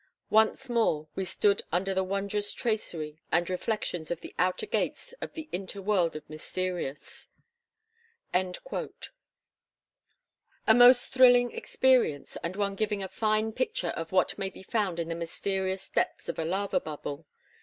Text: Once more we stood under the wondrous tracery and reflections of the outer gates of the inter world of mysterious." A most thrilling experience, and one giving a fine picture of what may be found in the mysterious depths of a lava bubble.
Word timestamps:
Once 0.31 0.67
more 0.67 1.07
we 1.13 1.23
stood 1.23 1.61
under 1.71 1.93
the 1.93 2.03
wondrous 2.03 2.53
tracery 2.55 3.21
and 3.31 3.47
reflections 3.51 4.09
of 4.09 4.21
the 4.21 4.33
outer 4.39 4.65
gates 4.65 5.13
of 5.21 5.33
the 5.33 5.47
inter 5.51 5.79
world 5.79 6.15
of 6.15 6.27
mysterious." 6.27 7.27
A 8.33 8.57
most 10.73 11.13
thrilling 11.13 11.51
experience, 11.51 12.35
and 12.37 12.55
one 12.55 12.73
giving 12.73 13.03
a 13.03 13.07
fine 13.07 13.51
picture 13.51 13.89
of 13.89 14.11
what 14.11 14.39
may 14.39 14.49
be 14.49 14.63
found 14.63 14.97
in 14.97 15.07
the 15.07 15.13
mysterious 15.13 15.87
depths 15.87 16.27
of 16.27 16.39
a 16.39 16.45
lava 16.45 16.79
bubble. 16.79 17.27